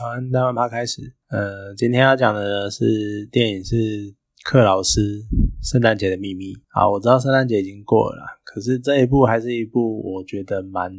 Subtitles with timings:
[0.00, 1.02] 好，那我们开始。
[1.28, 3.74] 呃，今天要讲的是电影是
[4.44, 5.00] 《克劳斯
[5.60, 6.52] 圣诞节的秘密》。
[6.68, 10.92] 好，我知道圣诞节已经过了，可是这一部还是一部我觉得蛮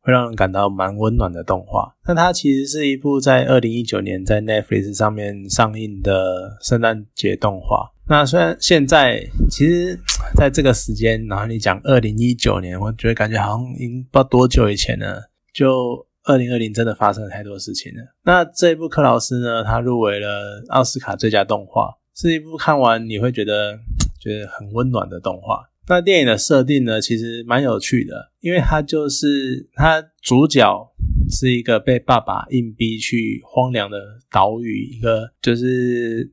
[0.00, 1.94] 会让人感到蛮温暖的动画。
[2.06, 7.90] 那它其实是一部在二零一九年在 Netflix 上面上映的圣诞节动画。
[8.08, 10.00] 那虽然现在其实
[10.34, 16.06] 在这个时间，然后你讲二零一九年，我觉得感觉好像已经不知道多久以前了，就。
[16.24, 18.02] 二零二零真的发生了太多事情了。
[18.24, 19.64] 那这一部《克劳斯》呢？
[19.64, 23.78] 他入围了奥斯卡最佳动画，是一部看完你会觉得
[24.20, 25.62] 觉得很温暖的动画。
[25.88, 30.92] 那电影的设定呢，其实蛮有趣的，因为它就是它主角
[31.30, 33.98] 是一个被爸爸硬逼去荒凉的
[34.30, 36.30] 岛屿，一个就是。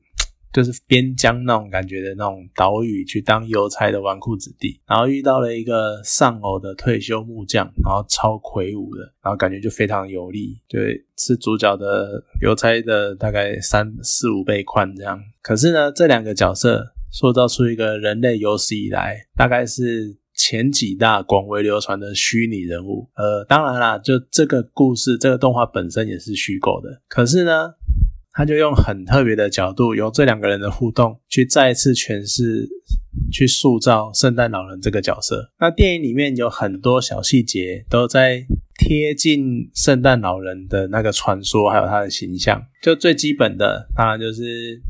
[0.58, 15.22] 就是边疆那种感觉的那种岛屿，去当邮差的纨绔子弟，然后遇到了一个丧偶的退休木匠，然后超魁梧的，然后感觉就非常有力，对，是主角的邮差的大概三四五倍宽这样。
[15.42, 23.08] 可是呢，这两个角色塑造出一个人类有史以来大概是前几大广为流传的虚拟人物。
[23.14, 27.00] 呃，当然啦，就这个故事，这个动画本身也是虚构的。
[27.06, 27.74] 可是呢。
[28.38, 32.68] 他就用很特别的角度，由这两个人的互动，去再次诠释、
[33.32, 35.50] 去塑造圣诞老人这个角色。
[35.58, 38.46] 那电影里面有很多小细节，都在
[38.78, 42.64] 贴近圣诞老人的那个传说，还有他的形象。
[42.80, 44.80] 就最基本的，当然就是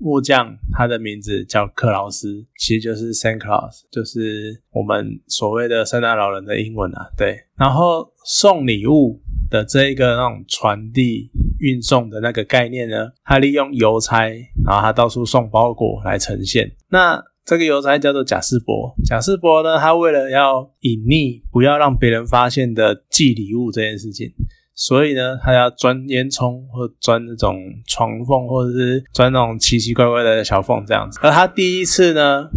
[0.00, 7.06] 木匠，他的名字叫克劳斯，其实就是 Saint Claus，就是我们所谓的圣诞老人的英文啊。
[7.16, 11.30] 对，然后送礼物的这一个那种传递。
[11.58, 13.08] 运送的那个概念呢？
[13.24, 14.28] 他利用邮差，
[14.64, 16.70] 然后他到处送包裹来呈现。
[16.90, 18.94] 那这个邮差叫做贾斯伯。
[19.04, 24.32] 贾斯伯呢，他为了要隐匿，不要让别人发现的寄礼物这件事情，
[24.74, 31.20] 所以呢，他要钻烟囱或钻那种床缝，或者是钻那种奇奇怪怪的小缝这样子。
[31.22, 32.48] 而他第一次呢？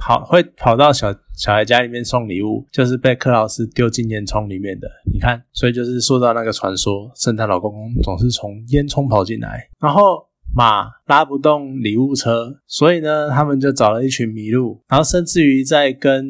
[0.00, 4.88] 跑会跑到小小孩家里面送礼物，就是被克劳斯丢进烟囱里面的。
[5.12, 9.68] 你看，所以就是塑造那个传说，圣诞老公公总是从烟囱跑进来。
[9.78, 14.82] 然后马拉不动礼物车，所以呢，他们就找了一群麋鹿。
[14.88, 16.26] 然后甚至于在跟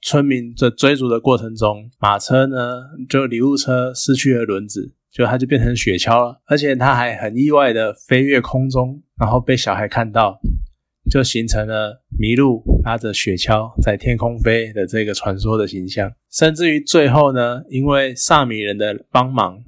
[0.00, 2.56] 村民的追逐的过程中，马车呢
[3.08, 6.40] 就礼物车失去了轮子，就它就变成雪橇了。
[6.46, 10.40] 而且它还很意外的飞越空中，然后被小孩看到。
[11.10, 19.58] 就形成了麋鹿拉着雪橇在天空飞的这个传说的形象，甚至于最后呢，因为萨米人的帮忙，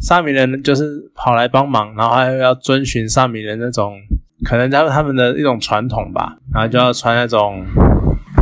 [0.00, 3.94] 萨米人就是跑来帮忙，然后还要遵循萨米人那种
[4.44, 7.64] 可能他他们的一种传统吧，然后就要穿那种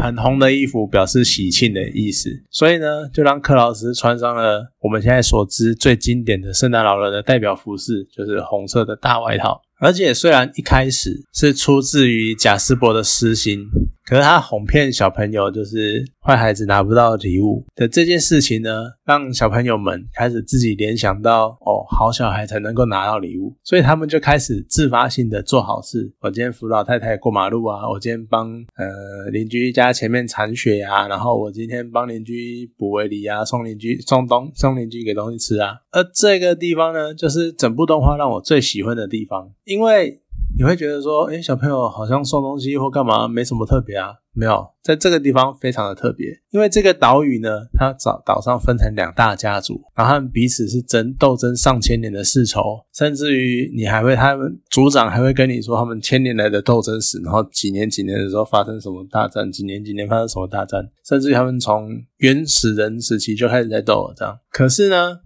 [0.05, 9.63] 很红的衣服表示喜庆的意思，所以呢，就让克劳斯穿上了我们现在所知最经典的圣诞老人的代表服饰，就是红色的大外套。
[9.81, 13.67] 而且虽然一开始是出自于贾斯伯的私心，
[14.07, 18.71] 可是他哄骗小朋友，就是坏孩子拿不到礼物的这件事情呢，
[19.05, 26.13] 让小朋友们开始自己联想到，哦，好小孩才能够拿到礼物，所以他们就开始自发性的做好事。
[26.21, 35.77] 我今天扶老太太过马路啊，我今天帮呃邻居家前面铲雪啊，然后我今天帮邻居补围篱啊，送邻居送东送邻居给东西吃啊。
[35.93, 39.51] 而这个地方呢，就是整部动画让我最喜欢的地方。
[39.65, 40.21] 因为
[40.57, 44.15] 你会觉得说，哎，小朋友好像送东西或干嘛没什么特别啊？
[44.37, 46.27] 没有，在这个地方非常的特别。
[46.51, 64.37] 因为这个岛屿呢，它岛岛上分成两大家族，然后他们彼此是争斗争上千年的世仇，甚至于你还会他们族长还会跟你说他们千年来的斗争史，然后几年几年的时候发生什么大战，几年几年发生什么大战，甚至于他们从原始人时期就开始在斗了这样。
[64.51, 65.19] 可是呢？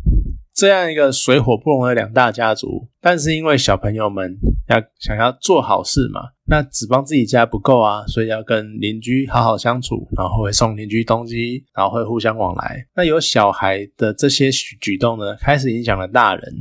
[0.58, 4.36] 这样一个水火不容的两大家族，但是因为小朋友们
[4.66, 12.84] 要想要做好事嘛，那只帮自己家不够啊，所以要跟邻居好好相处，然后会送邻居东西，然后会互相往来。
[12.96, 16.52] 那有小孩的这些举动呢，开始影响了大人，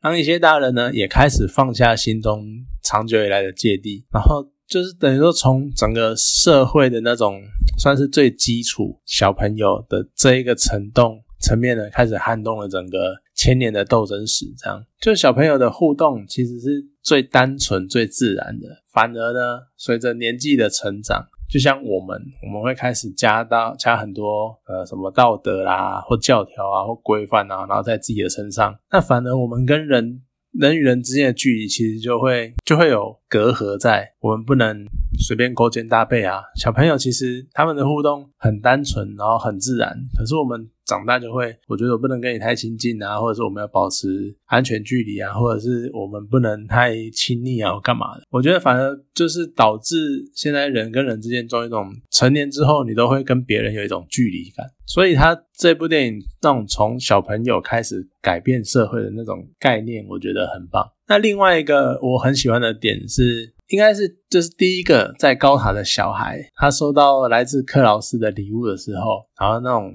[0.00, 2.46] 当一些大人呢也开始放下心中
[2.82, 7.42] 长久以来的芥蒂，然后就是等于说从整个社会的那种
[7.78, 13.22] 算是最基础小朋友的这一个层动层面呢，开始撼动了整个。
[13.34, 18.66] 千年的斗争史，这样就小朋友的互动其实是最单纯、最自然的。
[18.92, 28.78] 反而呢，随着年纪的成长，就像我们，我们会开始加到加很多呃什么道德啦，或教条啊，或规范啊，然后在自己的身上。
[28.92, 30.22] 那反而我们跟人
[30.52, 34.08] 人与人之间的距离，其实就会就会有隔阂在。
[34.20, 34.86] 我们不能
[35.18, 36.40] 随便勾肩搭背啊。
[36.54, 39.92] 小朋友其实他们的互动很单纯，然后很自然。
[40.16, 48.22] 可是我们长大就会，我觉得我不能跟你太亲近啊，或者是我们要保持安全距离啊，或者是我们不能太亲昵啊，干嘛的？
[48.30, 49.98] 我觉得反而就是导致
[50.32, 54.64] 现在人跟人之间中一种成年之后，你都会跟别人有一种距离感。
[54.86, 60.86] 所以他这部电影那种从小朋友开始改变社会的那种概念，我觉得很棒。
[61.08, 69.94] 那另外一个我很喜欢的点是，应该是就是第一个在高塔的小孩，他收到来自克劳斯的礼物的时候，然后那种。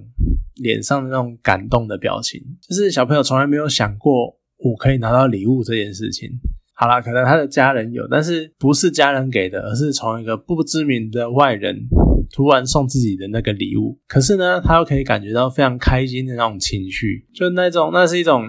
[0.62, 6.30] 脸上的那种感动的表情，就是小朋友从来没有想过我可以拿到礼物这件事情。
[6.74, 11.88] 好啦，可能他的家人有，但是不是家人给的，而是从一个不知名的外人
[12.30, 13.98] 突然送自己的那个礼物。
[14.06, 18.44] 可是呢，他又可以感觉到非常开心的那种情绪，就那种，那是一种。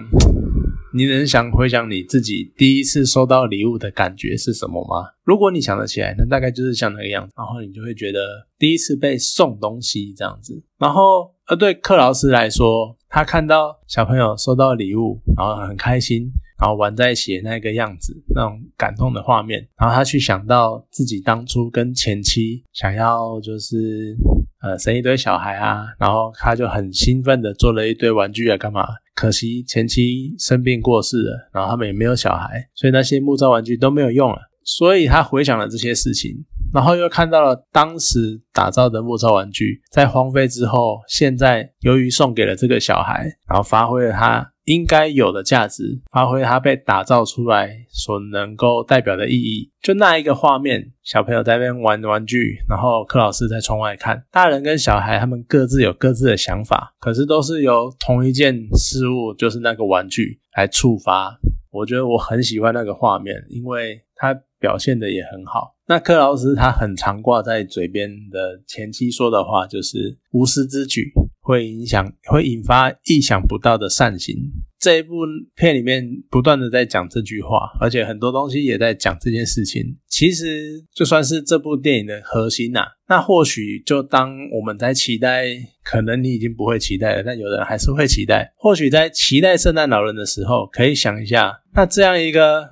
[0.93, 5.09] 你能想回想你自己第一次收到礼物的感觉是什么吗？
[5.23, 8.19] 如果你想得起来，那大概就是像那个样子，然后你就会觉得
[8.59, 10.61] 第一次被送东西这样子。
[10.77, 16.29] 然后，呃，对克劳斯来说，他看到小朋友收到礼物，然后很开心，
[16.59, 24.17] 然后玩在一起的那个样子，那种感动的画面，然后他去想到自己当初跟前妻想要就是
[24.61, 28.85] 呃生一堆小孩啊，然后他就很兴奋的做了一堆玩具啊，干嘛？
[29.13, 34.37] 可惜前妻生病过世了，然后他们也没有小孩，所以那些木造玩具都没有用了。
[34.63, 44.51] 所以他回想了这些事情，然后又看到了当时打造的木造玩具在荒废之后，现在由于送给了这个小孩，然后发挥了他。
[44.65, 49.71] 应该有的价值，发挥它被打造出来所能够代表的意义。
[49.81, 54.23] 就那一个画面，小朋友在那边玩玩具，然后柯老师在窗外看。
[54.31, 61.35] 大人跟小孩他们各自有各自的想法，可是都是由同一件事物，就是那个玩具来触发。
[61.71, 64.31] 我觉得我很喜欢那个画面，因为它
[64.61, 65.75] 表现的也很好。
[65.87, 71.11] 那克劳斯他很常挂在嘴边的前妻说的话，就是无私之举。
[71.43, 74.37] 会影响，会引发意想不到的善行。
[74.79, 75.15] 这一部
[75.55, 79.97] 片里面不断的在讲这句话，而且很多东西也在讲这件事情。
[80.07, 85.47] 其实就算是这部电影的核心呐，那或许就当我们在期待，
[85.83, 88.53] 可能你已经不会期待了，但有人还是会期待。
[88.57, 92.69] 或许在期待圣诞老人的时候，可以想一下，那这样一个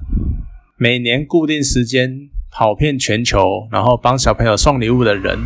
[0.81, 5.37] 每年固定时间跑遍全球，然后帮小朋友送礼物的人。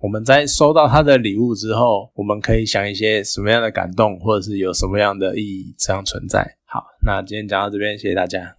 [0.00, 6.56] 我们在收到他的礼物之后，我们可以想一些什么样的感动，或者是有什么样的意义这样存在。
[6.64, 8.56] 好，那今天讲到这边，谢谢大家。